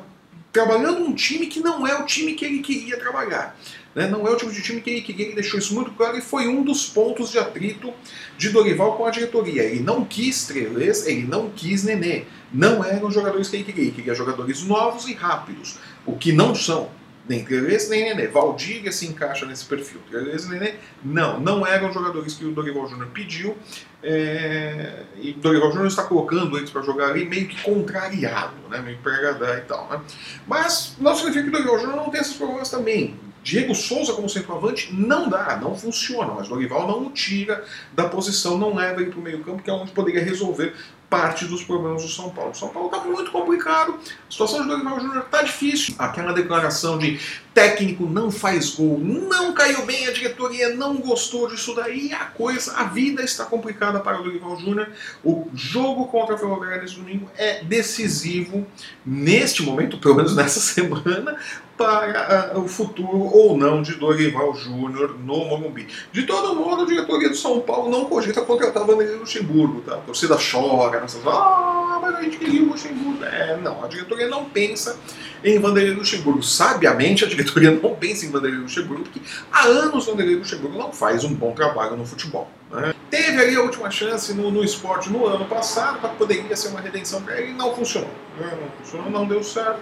trabalhando 0.51 1.03
um 1.03 1.13
time 1.13 1.47
que 1.47 1.59
não 1.59 1.85
é 1.85 1.99
o 1.99 2.05
time 2.05 2.33
que 2.33 2.45
ele 2.45 2.59
queria 2.59 2.97
trabalhar. 2.97 3.55
Né? 3.95 4.07
Não 4.07 4.27
é 4.27 4.31
o 4.31 4.35
tipo 4.35 4.51
de 4.51 4.61
time 4.61 4.81
que 4.81 5.01
queria, 5.01 5.25
ele 5.25 5.35
deixou 5.35 5.59
isso 5.59 5.73
muito 5.73 5.91
claro 5.91 6.17
e 6.17 6.21
foi 6.21 6.47
um 6.47 6.63
dos 6.63 6.85
pontos 6.85 7.31
de 7.31 7.39
atrito 7.39 7.93
de 8.37 8.49
Dorival 8.49 8.95
com 8.95 9.05
a 9.05 9.11
diretoria. 9.11 9.63
Ele 9.63 9.81
não 9.81 10.05
quis 10.05 10.45
Trelez, 10.45 11.07
ele 11.07 11.23
não 11.23 11.49
quis 11.49 11.83
Nenê. 11.83 12.25
Não 12.53 12.83
eram 12.83 13.11
jogadores 13.11 13.49
que 13.49 13.57
ele 13.57 13.63
queria, 13.63 13.83
ele 13.83 13.91
queria 13.91 14.15
jogadores 14.15 14.63
novos 14.63 15.07
e 15.07 15.13
rápidos, 15.13 15.77
o 16.05 16.15
que 16.15 16.31
não 16.31 16.55
são. 16.55 16.89
Nem 17.27 17.43
Trelez 17.45 17.89
nem 17.89 18.05
Nenê. 18.05 18.27
Valdívia 18.27 18.91
se 18.91 19.05
encaixa 19.05 19.45
nesse 19.45 19.63
perfil. 19.65 19.99
Trelez 20.09 20.45
e 20.45 20.49
Nenê, 20.49 20.75
não. 21.03 21.39
Não 21.39 21.65
eram 21.65 21.93
jogadores 21.93 22.33
que 22.33 22.43
o 22.43 22.51
Dorival 22.51 22.87
Júnior 22.87 23.09
pediu. 23.13 23.55
É... 24.01 25.03
E 25.21 25.33
Dorival 25.33 25.71
Júnior 25.71 25.87
está 25.87 26.03
colocando 26.03 26.57
eles 26.57 26.71
para 26.71 26.81
jogar 26.81 27.09
ali 27.09 27.25
meio 27.25 27.47
que 27.47 27.61
contrariado, 27.61 28.55
né? 28.69 28.79
meio 28.79 28.97
para 28.97 29.13
agradar 29.13 29.57
e 29.59 29.61
tal. 29.61 29.87
Né? 29.89 30.01
Mas 30.47 30.95
não 30.99 31.15
significa 31.15 31.43
que 31.43 31.49
o 31.49 31.51
Dorival 31.51 31.79
Júnior 31.79 31.97
não 31.97 32.09
tem 32.09 32.21
esses 32.21 32.35
problemas 32.35 32.69
também. 32.69 33.15
Diego 33.43 33.73
Souza 33.73 34.13
como 34.13 34.29
centroavante 34.29 34.93
não 34.93 35.29
dá, 35.29 35.57
não 35.57 35.75
funciona, 35.75 36.33
mas 36.33 36.47
Dorival 36.47 36.87
não 36.87 37.07
o 37.07 37.09
tira 37.09 37.63
da 37.93 38.07
posição, 38.07 38.57
não 38.57 38.75
leva 38.75 39.01
ele 39.01 39.11
para 39.11 39.19
o 39.19 39.23
meio 39.23 39.43
campo, 39.43 39.63
que 39.63 39.69
é 39.69 39.73
onde 39.73 39.91
poderia 39.91 40.23
resolver 40.23 40.75
parte 41.09 41.45
dos 41.45 41.63
problemas 41.63 42.03
do 42.03 42.09
São 42.09 42.29
Paulo. 42.29 42.51
O 42.51 42.55
São 42.55 42.69
Paulo 42.69 42.89
está 42.89 43.03
muito 43.03 43.31
complicado, 43.31 43.95
a 43.97 44.31
situação 44.31 44.61
de 44.61 44.67
Dorival 44.67 44.99
Júnior 44.99 45.23
está 45.25 45.41
difícil. 45.41 45.95
Aquela 45.97 46.33
declaração 46.33 46.97
de 46.97 47.19
técnico 47.53 48.05
não 48.05 48.31
faz 48.31 48.75
gol, 48.75 48.99
não 48.99 49.53
caiu 49.53 49.85
bem, 49.85 50.07
a 50.07 50.11
diretoria 50.11 50.75
não 50.75 50.97
gostou 50.97 51.49
disso 51.49 51.73
daí, 51.75 52.13
a 52.13 52.25
coisa, 52.25 52.73
a 52.77 52.83
vida 52.85 53.23
está 53.23 53.43
complicada 53.43 53.99
para 53.99 54.19
o 54.19 54.23
Dorival 54.23 54.57
Júnior. 54.57 54.89
O 55.23 55.47
jogo 55.53 56.07
contra 56.07 56.35
a 56.35 56.37
Ferroviária 56.37 56.81
nesse 56.81 56.95
domingo 56.95 57.29
é 57.37 57.63
decisivo 57.63 58.65
neste 59.05 59.63
momento, 59.63 59.97
pelo 59.97 60.15
menos 60.15 60.35
nessa 60.35 60.59
semana, 60.61 61.37
para 61.79 62.51
uh, 62.55 62.59
o 62.59 62.67
futuro 62.67 63.33
ou 63.33 63.57
não 63.57 63.81
de 63.81 63.95
Dorival 63.95 64.53
Júnior 64.53 65.17
no 65.17 65.45
Morumbi. 65.45 65.87
De 66.11 66.23
todo 66.23 66.53
modo, 66.53 66.83
a 66.83 66.85
diretoria 66.85 67.29
do 67.29 67.35
São 67.35 67.61
Paulo 67.61 67.89
não 67.89 68.03
cogita 68.03 68.41
contratar 68.41 68.85
Vanderlei 68.85 69.15
Luxemburgo, 69.15 69.79
tá? 69.81 69.95
A 69.95 69.99
torcida 69.99 70.37
chora 70.37 70.98
ah, 71.25 71.99
mas 72.01 72.15
a 72.15 72.21
gente 72.21 72.37
queria 72.37 72.63
o 72.63 72.67
Luxemburgo. 72.67 73.23
É, 73.23 73.57
não, 73.57 73.83
a 73.83 73.87
diretoria 73.87 74.27
não 74.27 74.45
pensa 74.45 74.97
em 75.43 75.59
Vanderlei 75.59 75.93
Luxemburgo. 75.93 76.43
Sabiamente, 76.43 77.23
a 77.23 77.27
diretoria 77.27 77.71
não 77.71 77.95
pensa 77.95 78.25
em 78.25 78.31
Vanderlei 78.31 78.59
Luxemburgo, 78.59 79.03
porque 79.03 79.21
há 79.51 79.65
anos 79.65 80.05
Vanderlei 80.05 80.35
Luxemburgo 80.35 80.77
não 80.77 80.91
faz 80.91 81.23
um 81.23 81.33
bom 81.33 81.51
trabalho 81.53 81.95
no 81.95 82.05
futebol. 82.05 82.49
Né? 82.71 82.93
Teve 83.09 83.41
ali 83.41 83.55
a 83.55 83.61
última 83.61 83.89
chance 83.89 84.33
no, 84.33 84.51
no 84.51 84.63
esporte 84.63 85.09
no 85.09 85.25
ano 85.25 85.45
passado, 85.45 85.99
para 85.99 86.09
poderia 86.09 86.55
ser 86.55 86.69
uma 86.69 86.81
redenção 86.81 87.21
para 87.21 87.39
ele, 87.39 87.53
não 87.53 87.73
funcionou. 87.75 88.11
Não 88.39 88.69
funcionou, 88.83 89.09
não 89.09 89.25
deu 89.27 89.43
certo. 89.43 89.81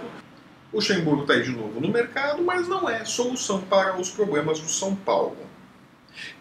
O 0.72 0.76
Luxemburgo 0.76 1.22
está 1.22 1.34
aí 1.34 1.42
de 1.42 1.50
novo 1.50 1.80
no 1.80 1.88
mercado, 1.88 2.42
mas 2.42 2.68
não 2.68 2.88
é 2.88 3.04
solução 3.04 3.60
para 3.62 3.98
os 3.98 4.10
problemas 4.10 4.60
do 4.60 4.68
São 4.68 4.94
Paulo. 4.94 5.47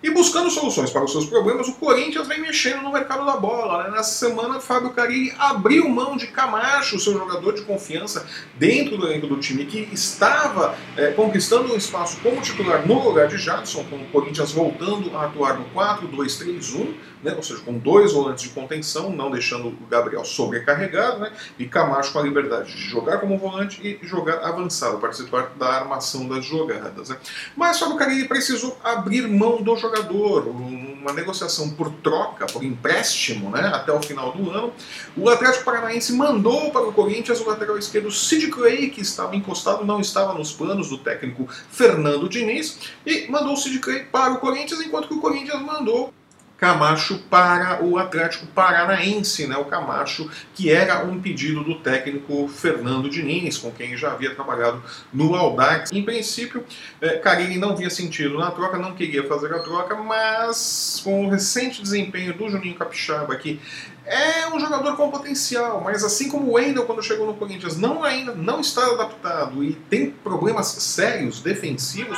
E 0.01 0.11
buscando 0.11 0.51
soluções 0.51 0.91
para 0.91 1.03
os 1.03 1.11
seus 1.11 1.25
problemas, 1.25 1.67
o 1.67 1.73
Corinthians 1.73 2.27
vem 2.27 2.39
mexendo 2.39 2.83
no 2.83 2.91
mercado 2.91 3.25
da 3.25 3.35
bola. 3.35 3.83
Né? 3.83 3.97
Nessa 3.97 4.27
semana, 4.27 4.59
Fábio 4.59 4.91
Carilli 4.91 5.33
abriu 5.39 5.89
mão 5.89 6.15
de 6.15 6.27
Camacho, 6.27 6.99
seu 6.99 7.13
jogador 7.13 7.53
de 7.53 7.63
confiança, 7.63 8.27
dentro 8.55 8.95
do 8.95 9.07
elenco 9.07 9.25
do 9.25 9.37
time, 9.37 9.65
que 9.65 9.89
estava 9.91 10.77
é, 10.95 11.07
conquistando 11.13 11.73
um 11.73 11.75
espaço 11.75 12.19
como 12.21 12.39
titular 12.41 12.87
no 12.87 13.03
lugar 13.03 13.27
de 13.27 13.39
Jadson, 13.39 13.83
com 13.85 13.95
o 13.95 14.05
Corinthians 14.09 14.51
voltando 14.51 15.17
a 15.17 15.25
atuar 15.25 15.57
no 15.57 15.65
4-2-3-1, 15.71 16.93
né? 17.23 17.33
ou 17.35 17.43
seja, 17.43 17.61
com 17.61 17.77
dois 17.77 18.13
volantes 18.13 18.43
de 18.43 18.49
contenção, 18.49 19.09
não 19.09 19.31
deixando 19.31 19.69
o 19.69 19.87
Gabriel 19.89 20.23
sobrecarregado, 20.25 21.19
né? 21.19 21.31
e 21.57 21.65
Camacho 21.65 22.11
com 22.11 22.19
a 22.19 22.23
liberdade 22.23 22.75
de 22.75 22.81
jogar 22.81 23.19
como 23.19 23.37
volante 23.37 23.81
e 23.81 24.05
jogar 24.05 24.45
avançado, 24.45 24.99
participar 24.99 25.51
da 25.57 25.67
armação 25.67 26.27
das 26.27 26.45
jogadas. 26.45 27.09
Né? 27.09 27.17
Mas 27.55 27.79
Fábio 27.79 27.97
Carilli 27.97 28.27
precisou 28.27 28.77
abrir 28.83 29.27
mão 29.27 29.61
do 29.61 29.75
jogador, 29.75 30.47
uma 30.47 31.13
negociação 31.13 31.69
por 31.69 31.89
troca, 31.89 32.45
por 32.47 32.63
empréstimo, 32.63 33.49
né, 33.49 33.71
até 33.73 33.91
o 33.91 34.01
final 34.01 34.31
do 34.31 34.49
ano. 34.51 34.73
O 35.15 35.29
Atlético 35.29 35.63
Paranaense 35.63 36.13
mandou 36.13 36.69
para 36.71 36.87
o 36.87 36.93
Corinthians 36.93 37.39
o 37.39 37.47
lateral 37.47 37.77
esquerdo 37.77 38.11
Sid 38.11 38.47
Clay, 38.47 38.89
que 38.89 39.01
estava 39.01 39.35
encostado, 39.35 39.85
não 39.85 39.99
estava 39.99 40.33
nos 40.33 40.51
planos 40.51 40.89
do 40.89 40.97
técnico 40.97 41.47
Fernando 41.71 42.27
Diniz, 42.27 42.79
e 43.05 43.29
mandou 43.29 43.53
o 43.53 43.57
Sid 43.57 43.79
Clay 43.79 44.03
para 44.03 44.33
o 44.33 44.39
Corinthians, 44.39 44.81
enquanto 44.81 45.07
que 45.07 45.13
o 45.13 45.21
Corinthians 45.21 45.61
mandou 45.61 46.13
Camacho 46.57 47.19
para 47.29 47.83
o 47.83 47.99
Atlético 47.99 48.47
Paranaense, 48.47 49.45
né? 49.45 49.55
O 49.57 49.65
Camacho, 49.65 50.29
que 50.55 50.71
era 50.71 51.03
um 51.05 51.21
pedido 51.21 51.63
do 51.63 51.75
técnico 51.75 52.47
Fernando 52.47 53.09
Diniz, 53.09 53.59
com 53.59 53.71
quem 53.71 53.95
já 53.95 54.11
havia 54.11 54.33
trabalhado 54.33 54.81
no 55.13 55.35
Audax. 55.35 55.91
Em 55.91 56.03
princípio, 56.03 56.65
eh, 56.99 57.21
não 57.59 57.75
via 57.75 57.89
sentido 57.91 58.39
na 58.39 58.49
troca, 58.49 58.77
não 58.77 58.95
queria 58.95 59.27
fazer 59.27 59.53
a 59.53 59.59
troca, 59.59 59.95
mas 59.95 60.99
com 61.03 61.25
o 61.25 61.29
recente 61.29 61.81
desempenho 61.81 62.33
do 62.33 62.49
Juninho 62.49 62.75
Capixaba, 62.75 63.35
que 63.35 63.59
é 64.07 64.47
um 64.47 64.59
jogador 64.59 64.95
com 64.95 65.11
potencial, 65.11 65.81
mas 65.83 66.03
assim 66.03 66.29
como 66.29 66.47
o 66.47 66.53
Wendel 66.53 66.85
quando 66.85 67.03
chegou 67.03 67.27
no 67.27 67.33
Corinthians 67.33 67.77
não 67.77 68.03
ainda 68.03 68.33
não 68.33 68.61
está 68.61 68.85
adaptado 68.85 69.61
e 69.63 69.73
tem 69.73 70.09
problemas 70.09 70.67
sérios 70.67 71.41
defensivos, 71.41 72.17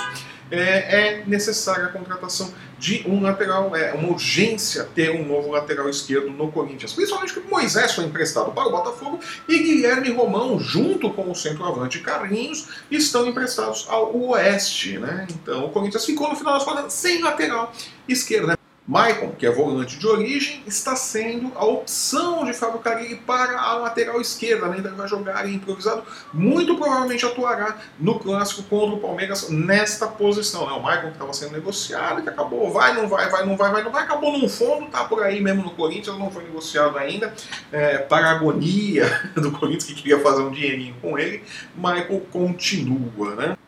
é, 0.52 1.20
é 1.20 1.24
necessária 1.26 1.86
a 1.86 1.90
contratação 1.90 2.54
de 2.78 3.04
um 3.06 3.22
lateral, 3.22 3.76
é 3.76 3.94
uma 3.94 4.10
urgência 4.10 4.86
ter 4.96 5.12
um 5.12 5.26
novo 5.26 5.52
lateral 5.52 5.90
esquerdo 5.90 6.30
no 6.30 6.52
Corinthians. 6.52 6.94
Principalmente 6.94 7.34
porque 7.34 7.50
Moisés 7.50 7.94
foi 7.94 8.06
emprestado 8.06 8.52
para 8.52 8.68
o 8.68 8.72
Botafogo 8.72 9.20
e 9.48 9.60
Guilherme 9.60 10.12
Romão, 10.12 10.60
junto 10.60 11.10
com 11.12 11.30
o 11.30 11.36
centroavante 11.36 12.00
Carlinhos, 12.00 12.68
estão 12.90 13.28
emprestados 13.28 13.86
ao 13.90 14.16
Oeste. 14.16 14.98
Né? 14.98 15.28
Então 15.30 15.66
o 15.66 15.70
Corinthians 15.70 16.06
ficou 16.06 16.30
no 16.30 16.36
final 16.36 16.54
das 16.54 16.64
contas 16.64 16.94
sem 16.94 17.22
lateral 17.22 17.74
esquerda. 18.08 18.59
Maicon, 18.90 19.34
que 19.38 19.46
é 19.46 19.52
volante 19.52 20.00
de 20.00 20.08
origem, 20.08 20.64
está 20.66 20.96
sendo 20.96 21.52
a 21.56 21.64
opção 21.64 22.44
de 22.44 22.54
Fábio 22.54 22.80
Carilli 22.80 23.18
para 23.18 23.62
a 23.62 23.76
lateral 23.76 24.20
esquerda. 24.20 24.66
Ele 24.76 24.82
vai 24.90 25.08
jogar 25.08 25.48
improvisado. 25.48 26.02
Muito 26.34 26.76
provavelmente 26.76 27.24
atuará 27.24 27.78
no 28.00 28.18
clássico 28.18 28.64
contra 28.64 28.96
o 28.96 29.00
Palmeiras 29.00 29.48
nesta 29.48 30.08
posição. 30.08 30.66
Né? 30.66 30.74
O 30.74 30.82
Maicon 30.82 31.10
que 31.10 31.14
estava 31.14 31.32
sendo 31.34 31.52
negociado, 31.52 32.24
que 32.24 32.30
acabou, 32.30 32.72
vai, 32.72 32.96
não 32.96 33.08
vai, 33.08 33.30
vai, 33.30 33.46
não 33.46 33.56
vai, 33.56 33.72
vai, 33.72 33.84
não 33.84 33.92
vai, 33.92 34.02
acabou 34.02 34.36
no 34.40 34.50
fundo, 34.50 34.88
tá 34.88 35.04
por 35.04 35.22
aí 35.22 35.40
mesmo 35.40 35.62
no 35.62 35.70
Corinthians, 35.70 36.18
não 36.18 36.32
foi 36.32 36.46
negociado 36.46 36.98
ainda. 36.98 37.32
É, 37.72 38.00
para 38.00 38.26
a 38.26 38.32
agonia 38.32 39.06
do 39.38 39.52
Corinthians 39.52 39.84
que 39.84 39.94
queria 39.94 40.20
fazer 40.20 40.42
um 40.42 40.50
dinheirinho 40.50 40.96
com 41.00 41.16
ele, 41.16 41.44
Maicon 41.76 42.22
continua, 42.32 43.36
né? 43.36 43.59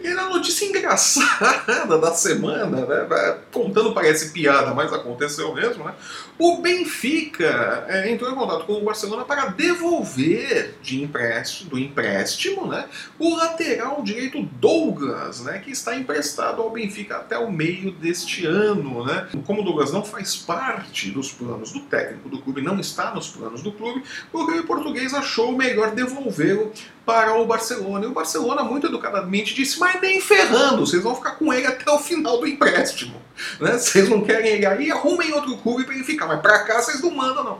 E 0.00 0.08
na 0.10 0.28
notícia 0.28 0.64
engraçada 0.64 1.98
da 1.98 2.12
semana, 2.12 2.86
né, 2.86 3.38
contando 3.52 3.92
parece 3.92 4.30
piada, 4.30 4.72
mas 4.72 4.92
aconteceu 4.92 5.54
mesmo, 5.54 5.84
né, 5.84 5.94
o 6.38 6.58
Benfica 6.58 7.84
é, 7.88 8.10
entrou 8.10 8.30
em 8.30 8.34
contato 8.34 8.64
com 8.64 8.74
o 8.74 8.84
Barcelona 8.84 9.24
para 9.24 9.46
devolver 9.46 10.76
de 10.80 11.02
empréstimo, 11.02 11.70
do 11.70 11.78
empréstimo 11.78 12.66
né, 12.66 12.86
o 13.18 13.34
lateral 13.34 14.02
direito 14.02 14.42
Douglas, 14.42 15.40
né, 15.40 15.58
que 15.58 15.72
está 15.72 15.96
emprestado 15.96 16.62
ao 16.62 16.70
Benfica 16.70 17.16
até 17.16 17.36
o 17.36 17.50
meio 17.50 17.90
deste 17.92 18.46
ano. 18.46 19.04
Né. 19.04 19.28
Como 19.46 19.62
o 19.62 19.64
Douglas 19.64 19.92
não 19.92 20.04
faz 20.04 20.36
parte 20.36 21.10
dos 21.10 21.32
planos 21.32 21.72
do 21.72 21.80
técnico 21.80 22.28
do 22.28 22.40
clube, 22.40 22.62
não 22.62 22.78
está 22.78 23.12
nos 23.14 23.28
planos 23.28 23.62
do 23.62 23.72
clube, 23.72 24.04
o 24.32 24.50
Rio 24.50 24.64
Português 24.64 25.12
achou 25.14 25.56
melhor 25.56 25.90
devolvê-lo 25.90 26.72
para 27.08 27.34
o 27.38 27.46
Barcelona. 27.46 28.04
E 28.04 28.08
o 28.08 28.12
Barcelona, 28.12 28.62
muito 28.62 28.86
educadamente, 28.86 29.54
disse: 29.54 29.80
Mas 29.80 29.98
nem 29.98 30.20
ferrando, 30.20 30.84
vocês 30.84 31.02
vão 31.02 31.14
ficar 31.14 31.30
com 31.36 31.50
ele 31.54 31.66
até 31.66 31.90
o 31.90 31.98
final 31.98 32.38
do 32.38 32.46
empréstimo. 32.46 33.18
Né? 33.58 33.78
Vocês 33.78 34.10
não 34.10 34.20
querem 34.20 34.52
ele 34.52 34.66
aí, 34.66 34.92
arrumem 34.92 35.32
outro 35.32 35.56
clube 35.56 35.84
para 35.84 35.94
ele 35.94 36.04
ficar, 36.04 36.26
mas 36.26 36.42
para 36.42 36.58
cá 36.64 36.82
vocês 36.82 37.00
não 37.00 37.10
mandam, 37.10 37.42
não. 37.42 37.58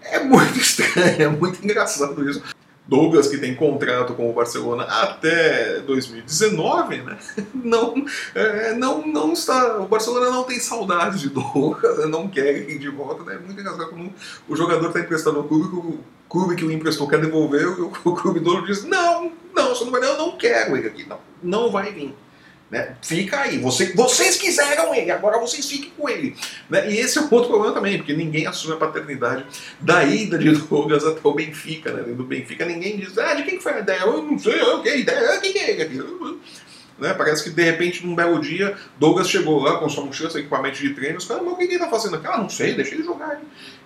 É 0.00 0.18
muito 0.20 0.56
estranho, 0.58 1.22
é 1.22 1.28
muito 1.28 1.62
engraçado 1.62 2.26
isso. 2.26 2.42
Douglas, 2.86 3.26
que 3.26 3.38
tem 3.38 3.54
contrato 3.54 4.14
com 4.14 4.30
o 4.30 4.32
Barcelona 4.32 4.84
até 4.84 5.80
2019, 5.80 7.02
né? 7.02 7.18
Não, 7.54 7.94
é, 8.34 8.74
não, 8.74 9.04
não 9.04 9.32
está. 9.32 9.78
O 9.78 9.88
Barcelona 9.88 10.30
não 10.30 10.44
tem 10.44 10.60
saudade 10.60 11.18
de 11.18 11.28
Douglas, 11.30 12.08
não 12.08 12.28
quer 12.28 12.68
ir 12.68 12.78
de 12.78 12.88
volta, 12.88 13.24
né? 13.24 13.34
É 13.34 13.38
muito 13.38 13.60
engraçado 13.60 13.90
como 13.90 14.14
o 14.48 14.56
jogador 14.56 14.86
está 14.86 15.00
emprestado 15.00 15.38
ao 15.38 15.44
clube, 15.44 15.74
o 15.74 15.98
clube 16.28 16.54
que 16.54 16.64
o 16.64 16.70
emprestou 16.70 17.08
quer 17.08 17.20
devolver, 17.20 17.62
e 17.62 17.80
o 17.80 17.90
clube 18.14 18.38
dono 18.38 18.64
diz: 18.64 18.84
Não, 18.84 19.32
não, 19.54 19.68
você 19.70 19.84
não 19.84 19.90
vai, 19.90 20.02
eu 20.04 20.16
não 20.16 20.36
quero 20.36 20.76
ele 20.76 20.86
aqui, 20.86 21.08
não, 21.08 21.18
não 21.42 21.70
vai 21.70 21.92
vir. 21.92 22.14
Né? 22.70 22.96
Fica 23.00 23.42
aí, 23.42 23.58
Você, 23.58 23.92
vocês 23.94 24.36
quiseram 24.36 24.92
ele, 24.92 25.12
agora 25.12 25.38
vocês 25.38 25.68
fiquem 25.70 25.90
com 25.96 26.08
ele. 26.08 26.34
Né? 26.68 26.90
E 26.90 26.98
esse 26.98 27.16
é 27.16 27.20
um 27.20 27.28
outro 27.30 27.48
problema 27.48 27.72
também, 27.72 27.96
porque 27.96 28.12
ninguém 28.12 28.46
assume 28.46 28.74
a 28.74 28.76
paternidade 28.76 29.46
da 29.80 30.02
ida 30.02 30.36
de 30.36 30.50
Douglas 30.66 31.04
até 31.04 31.20
o 31.22 31.32
Benfica. 31.32 31.92
Né? 31.92 32.02
Do 32.12 32.24
Benfica 32.24 32.64
ninguém 32.64 32.96
diz, 32.96 33.16
ah, 33.18 33.34
de 33.34 33.44
quem 33.44 33.60
foi 33.60 33.72
a 33.72 33.78
ideia? 33.80 34.00
Eu 34.00 34.20
não 34.20 34.38
sei, 34.38 34.60
eu, 34.60 34.82
que 34.82 34.96
ideia? 34.96 35.38
Quem 35.40 35.56
é 35.58 35.70
ele 35.70 35.82
aqui? 35.82 36.38
Né? 36.98 37.14
Parece 37.14 37.44
que 37.44 37.50
de 37.50 37.62
repente, 37.62 38.04
num 38.04 38.16
belo 38.16 38.40
dia, 38.40 38.76
Douglas 38.98 39.28
chegou 39.28 39.62
lá 39.62 39.78
com 39.78 39.88
sua 39.88 40.04
mochila, 40.04 40.28
seu 40.28 40.40
equipamento 40.40 40.78
de 40.78 40.90
treino, 40.90 41.18
os 41.18 41.24
caras, 41.24 41.44
mas 41.44 41.52
o 41.52 41.56
que 41.56 41.64
ele 41.64 41.78
tá 41.78 41.88
fazendo 41.88 42.16
aqui? 42.16 42.26
Ah, 42.26 42.38
não 42.38 42.48
sei, 42.48 42.74
deixa 42.74 42.94
ele 42.94 43.04
jogar 43.04 43.30
aí. 43.30 43.38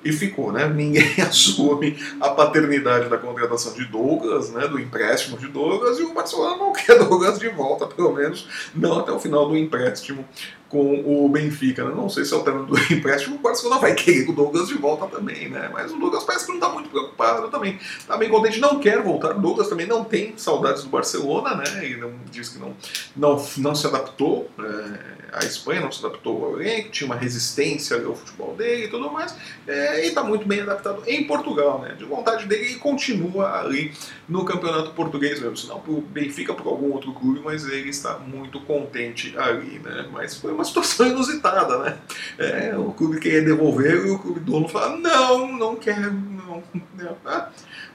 E 0.04 0.12
ficou, 0.12 0.50
né? 0.52 0.66
Ninguém 0.68 1.14
assume 1.20 1.96
a 2.20 2.30
paternidade 2.30 3.08
da 3.08 3.18
contratação 3.18 3.72
de 3.74 3.84
Douglas, 3.84 4.50
né? 4.50 4.66
Do 4.66 4.78
empréstimo 4.78 5.36
de 5.36 5.46
Douglas, 5.48 5.98
e 5.98 6.02
o 6.02 6.14
Barcelona 6.14 6.56
não 6.56 6.72
quer 6.74 6.98
Douglas 6.98 7.38
de 7.38 7.48
volta, 7.48 7.86
pelo 7.86 8.12
menos 8.12 8.48
não 8.74 8.98
até 8.98 9.12
o 9.12 9.20
final 9.20 9.48
do 9.48 9.56
empréstimo 9.56 10.24
com 10.70 11.02
o 11.04 11.28
Benfica. 11.28 11.84
Né? 11.84 11.92
Não 11.94 12.08
sei 12.08 12.24
se 12.24 12.32
ao 12.32 12.42
término 12.42 12.66
do 12.66 12.78
empréstimo 12.92 13.36
o 13.36 13.38
Barcelona 13.40 13.80
vai 13.80 13.94
querer 13.94 14.30
o 14.30 14.32
Douglas 14.32 14.68
de 14.68 14.74
volta 14.74 15.06
também, 15.06 15.48
né? 15.50 15.68
Mas 15.72 15.92
o 15.92 15.98
Douglas 15.98 16.24
parece 16.24 16.46
que 16.46 16.52
não 16.52 16.58
está 16.58 16.70
muito 16.70 16.88
preocupado 16.88 17.48
também. 17.48 17.78
Está 17.98 18.16
bem 18.16 18.30
contente, 18.30 18.60
não 18.60 18.78
quer 18.78 19.02
voltar. 19.02 19.34
Douglas 19.34 19.68
também 19.68 19.86
não 19.86 20.04
tem 20.04 20.32
saudades 20.36 20.84
do 20.84 20.88
Barcelona, 20.88 21.56
né? 21.56 21.84
Ele 21.84 21.96
não, 21.96 22.12
diz 22.30 22.48
que 22.48 22.58
não, 22.58 22.74
não, 23.16 23.44
não 23.58 23.74
se 23.74 23.86
adaptou 23.86 24.48
é, 24.58 25.19
à 25.32 25.44
Espanha, 25.44 25.80
não 25.80 25.92
se 25.92 26.04
adaptou 26.04 26.44
ao 26.44 26.60
elenco, 26.60 26.90
tinha 26.90 27.06
uma 27.06 27.16
resistência 27.16 27.96
ao 28.04 28.14
futebol 28.14 28.54
dele 28.54 28.84
e 28.84 28.88
tudo 28.88 29.10
mais. 29.10 29.34
É, 29.66 30.04
e 30.04 30.08
está 30.08 30.22
muito 30.22 30.46
bem 30.46 30.60
adaptado 30.60 31.02
em 31.06 31.24
Portugal, 31.24 31.80
né? 31.80 31.94
De 31.94 32.04
vontade 32.04 32.46
dele 32.46 32.72
e 32.72 32.74
continua 32.76 33.60
ali 33.60 33.92
no 34.28 34.44
campeonato 34.44 34.90
português 34.92 35.40
mesmo. 35.40 35.56
Se 35.56 35.66
não 35.66 35.80
para 35.80 35.92
o 35.92 36.00
Benfica, 36.00 36.54
por 36.54 36.66
algum 36.66 36.92
outro 36.92 37.12
clube, 37.12 37.40
mas 37.44 37.66
ele 37.66 37.90
está 37.90 38.18
muito 38.18 38.60
contente 38.60 39.36
ali, 39.36 39.78
né? 39.78 40.08
Mas 40.12 40.36
foi 40.36 40.52
uma 40.52 40.64
situação 40.64 41.06
inusitada, 41.06 41.78
né? 41.78 41.98
É, 42.38 42.76
o 42.76 42.92
clube 42.92 43.20
queria 43.20 43.42
devolver 43.42 44.06
e 44.06 44.10
o 44.10 44.18
clube 44.18 44.40
dono 44.40 44.68
fala, 44.68 44.96
não, 44.96 45.52
não 45.56 45.76
quero, 45.76 46.12
não. 46.12 46.62
Não, 46.96 47.16
ah, 47.24 47.48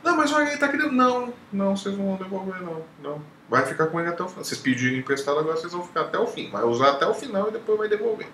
não 0.05 0.15
mas 0.15 0.31
olha, 0.31 0.47
ele 0.47 0.57
tá 0.57 0.67
querendo. 0.67 0.91
Não, 0.91 1.33
não, 1.51 1.75
vocês 1.75 1.97
não 1.97 2.05
vão 2.05 2.15
devolver, 2.15 2.61
não. 2.61 2.83
Não. 3.01 3.21
Vai 3.49 3.65
ficar 3.65 3.87
com 3.87 3.99
ele 3.99 4.09
até 4.09 4.23
o 4.23 4.27
final. 4.27 4.43
Vocês 4.43 4.59
pediram 4.59 4.97
emprestado, 4.97 5.39
agora 5.39 5.57
vocês 5.57 5.73
vão 5.73 5.83
ficar 5.83 6.01
até 6.01 6.17
o 6.17 6.27
fim. 6.27 6.49
Vai 6.49 6.63
usar 6.63 6.91
até 6.91 7.05
o 7.05 7.13
final 7.13 7.49
e 7.49 7.51
depois 7.51 7.77
vai 7.77 7.87
devolver. 7.87 8.27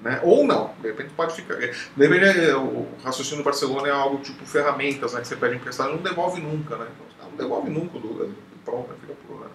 Né? 0.00 0.20
Ou 0.22 0.46
não, 0.46 0.72
de 0.80 0.88
repente 0.88 1.10
pode 1.16 1.34
ficar. 1.34 1.54
Repente, 1.54 2.24
é, 2.24 2.54
o 2.56 2.86
raciocínio 3.02 3.42
do 3.42 3.44
Barcelona 3.44 3.88
é 3.88 3.90
algo 3.90 4.18
tipo 4.18 4.44
ferramentas, 4.44 5.12
né? 5.14 5.20
Que 5.20 5.28
você 5.28 5.36
pede 5.36 5.56
emprestado 5.56 5.92
não 5.92 5.98
devolve 5.98 6.40
nunca, 6.40 6.76
né? 6.76 6.86
Então, 7.16 7.30
não 7.30 7.36
devolve 7.36 7.70
nunca 7.70 7.96
o 7.96 8.00
Lula. 8.00 8.28
Pronto, 8.64 8.88
fica 9.00 9.14
por 9.26 9.40
lá. 9.40 9.46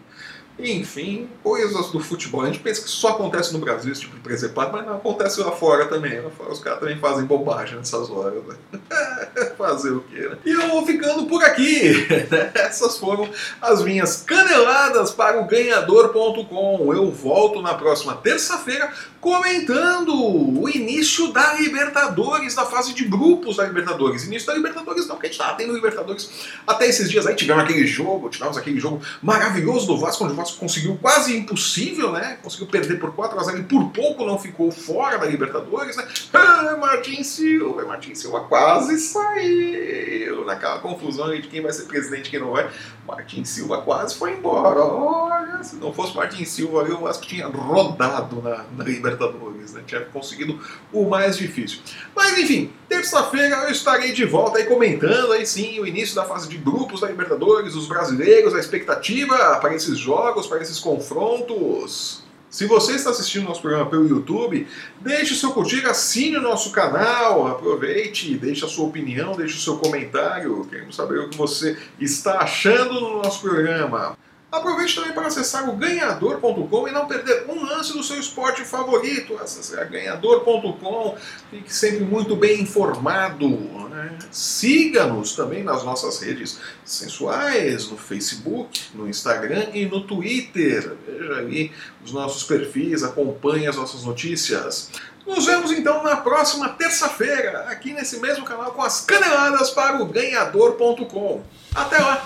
Enfim, 0.59 1.29
coisas 1.41 1.89
do 1.89 1.99
futebol. 1.99 2.41
A 2.41 2.47
gente 2.47 2.59
pensa 2.59 2.81
que 2.81 2.89
só 2.89 3.09
acontece 3.09 3.53
no 3.53 3.59
Brasil 3.59 3.91
esse 3.91 4.01
tipo 4.01 4.15
de 4.15 4.21
presepada, 4.21 4.71
mas 4.71 4.85
não 4.85 4.95
acontece 4.95 5.39
lá 5.39 5.51
fora 5.51 5.85
também. 5.85 6.19
Lá 6.19 6.29
fora 6.29 6.51
os 6.51 6.59
caras 6.59 6.79
também 6.79 6.97
fazem 6.99 7.25
bobagem 7.25 7.77
nessas 7.77 8.09
horas. 8.09 8.43
Né? 8.45 8.79
Fazer 9.57 9.91
o 9.91 10.01
quê, 10.01 10.19
né? 10.19 10.37
E 10.45 10.51
eu 10.51 10.67
vou 10.69 10.85
ficando 10.85 11.25
por 11.27 11.43
aqui. 11.43 12.07
Essas 12.55 12.97
foram 12.97 13.29
as 13.61 13.81
minhas 13.83 14.23
caneladas 14.23 15.11
para 15.11 15.39
o 15.39 15.45
ganhador.com. 15.45 16.93
Eu 16.93 17.09
volto 17.11 17.61
na 17.61 17.73
próxima 17.73 18.15
terça-feira 18.15 18.91
comentando 19.21 20.13
o 20.15 20.69
início 20.69 21.31
da 21.31 21.53
Libertadores, 21.53 22.55
da 22.55 22.65
fase 22.65 22.93
de 22.93 23.05
grupos 23.05 23.57
da 23.57 23.65
Libertadores. 23.65 24.25
Início 24.25 24.47
da 24.47 24.53
Libertadores 24.53 25.07
não, 25.07 25.15
porque 25.15 25.27
a 25.27 25.29
gente 25.29 25.39
estava 25.39 25.57
tendo 25.57 25.73
Libertadores 25.73 26.29
até 26.65 26.87
esses 26.87 27.09
dias 27.09 27.27
aí. 27.27 27.35
Tivemos 27.35 27.63
aquele 27.63 27.85
jogo, 27.85 28.29
tivemos 28.29 28.57
aquele 28.57 28.79
jogo 28.79 29.01
maravilhoso 29.21 29.87
do 29.87 29.97
Vasco, 29.97 30.23
onde 30.23 30.33
o 30.33 30.35
Vasco 30.35 30.48
Conseguiu 30.57 30.97
quase 31.01 31.35
impossível, 31.35 32.11
né? 32.11 32.37
Conseguiu 32.41 32.67
perder 32.67 32.99
por 32.99 33.13
4 33.13 33.39
a 33.39 33.43
0 33.43 33.59
e 33.59 33.63
por 33.63 33.89
pouco 33.91 34.25
não 34.25 34.37
ficou 34.37 34.71
fora 34.71 35.17
da 35.17 35.25
Libertadores, 35.25 35.95
né? 35.95 36.07
Ah, 36.33 36.77
Martin 36.77 37.23
Silva, 37.23 37.85
Martin 37.85 38.15
Silva 38.15 38.41
quase 38.41 38.97
saiu 38.99 40.45
naquela 40.45 40.79
confusão 40.79 41.29
de 41.29 41.43
quem 41.43 41.61
vai 41.61 41.71
ser 41.71 41.83
presidente 41.83 42.27
e 42.27 42.31
quem 42.31 42.39
não 42.39 42.51
vai. 42.51 42.69
Martin 43.07 43.43
Silva 43.43 43.81
quase 43.81 44.15
foi 44.15 44.33
embora. 44.33 44.79
Olha, 44.79 45.58
se 45.63 45.75
não 45.75 45.93
fosse 45.93 46.15
Martin 46.15 46.45
Silva, 46.45 46.83
eu 46.83 47.07
acho 47.07 47.19
que 47.21 47.27
tinha 47.27 47.47
rodado 47.47 48.41
na, 48.41 48.65
na 48.75 48.83
Libertadores, 48.83 49.73
né? 49.73 49.83
Tinha 49.85 50.01
conseguido 50.01 50.59
o 50.91 51.09
mais 51.09 51.37
difícil. 51.37 51.79
Mas 52.15 52.37
enfim, 52.37 52.71
terça-feira 52.87 53.55
eu 53.63 53.71
estarei 53.71 54.11
de 54.11 54.25
volta 54.25 54.59
aí 54.59 54.65
comentando 54.65 55.31
aí 55.31 55.45
sim 55.45 55.79
o 55.79 55.87
início 55.87 56.15
da 56.15 56.25
fase 56.25 56.47
de 56.47 56.57
grupos 56.57 57.01
da 57.01 57.07
Libertadores, 57.07 57.75
os 57.75 57.87
brasileiros, 57.87 58.55
a 58.55 58.59
expectativa 58.59 59.57
para 59.59 59.75
esses 59.75 59.97
jogos, 59.97 60.47
para 60.47 60.61
esses 60.61 60.79
confrontos. 60.79 62.23
Se 62.49 62.65
você 62.65 62.93
está 62.93 63.11
assistindo 63.11 63.45
nosso 63.45 63.61
programa 63.61 63.85
pelo 63.85 64.07
YouTube, 64.07 64.67
deixe 64.99 65.33
o 65.33 65.35
seu 65.35 65.51
curtir, 65.51 65.85
assine 65.85 66.37
o 66.37 66.41
nosso 66.41 66.71
canal, 66.71 67.47
aproveite, 67.47 68.35
deixe 68.37 68.65
a 68.65 68.67
sua 68.67 68.87
opinião, 68.87 69.33
deixe 69.33 69.55
o 69.55 69.59
seu 69.59 69.77
comentário. 69.77 70.65
Queremos 70.65 70.95
saber 70.95 71.19
o 71.19 71.29
que 71.29 71.37
você 71.37 71.77
está 71.99 72.39
achando 72.39 72.99
no 72.99 73.21
nosso 73.21 73.41
programa. 73.41 74.17
Aproveite 74.51 74.95
também 74.95 75.13
para 75.13 75.27
acessar 75.27 75.69
o 75.69 75.73
ganhador.com 75.73 76.87
e 76.87 76.91
não 76.91 77.05
perder 77.05 77.45
um 77.47 77.63
lance 77.63 77.93
do 77.93 78.01
seu 78.01 78.19
esporte 78.19 78.65
favorito. 78.65 79.37
Acesse 79.37 79.75
ganhador.com, 79.85 81.15
fique 81.51 81.73
sempre 81.73 81.99
muito 81.99 82.35
bem 82.35 82.61
informado. 82.61 83.47
Né? 83.47 84.17
Siga-nos 84.31 85.35
também 85.35 85.63
nas 85.63 85.83
nossas 85.83 86.19
redes 86.19 86.59
sensuais, 86.83 87.89
no 87.89 87.97
Facebook, 87.97 88.81
no 88.95 89.07
Instagram 89.07 89.67
e 89.71 89.85
no 89.85 90.01
Twitter. 90.01 90.97
Veja 91.05 91.35
aí 91.35 91.71
os 92.03 92.11
nossos 92.11 92.43
perfis, 92.43 93.03
acompanhe 93.03 93.67
as 93.67 93.75
nossas 93.75 94.03
notícias. 94.03 94.89
Nos 95.27 95.45
vemos 95.45 95.71
então 95.71 96.01
na 96.01 96.17
próxima 96.17 96.69
terça-feira, 96.69 97.65
aqui 97.69 97.93
nesse 97.93 98.19
mesmo 98.19 98.43
canal, 98.43 98.71
com 98.71 98.81
as 98.81 99.01
caneladas 99.01 99.69
para 99.69 100.01
o 100.01 100.05
ganhador.com. 100.07 101.43
Até 101.75 101.99
lá! 101.99 102.25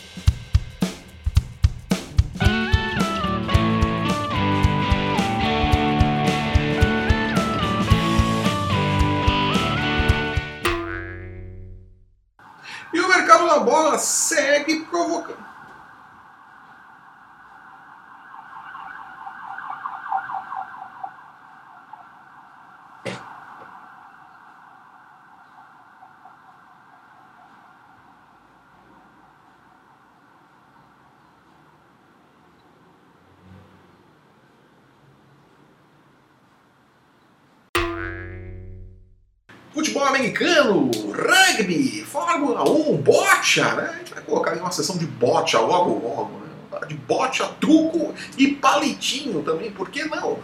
Futebol 39.74 40.04
americano, 40.04 40.92
rugby, 41.12 42.04
Fórmula 42.04 42.70
1, 42.70 42.98
bocha, 42.98 43.74
né? 43.74 43.90
A 43.94 43.98
gente 43.98 44.14
vai 44.14 44.24
colocar 44.24 44.52
aí 44.52 44.60
uma 44.60 44.72
sessão 44.72 44.98
de 44.98 45.06
bocha 45.06 45.60
logo 45.60 45.94
logo, 45.94 46.42
né? 46.42 46.88
De 46.88 46.96
bocha, 46.96 47.46
truco 47.60 48.14
e 48.38 48.50
palitinho 48.50 49.42
também, 49.42 49.72
por 49.72 49.90
que 49.90 50.06
não? 50.06 50.38